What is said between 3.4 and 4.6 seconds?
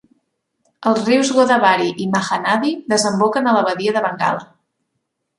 a la badia de Bengala.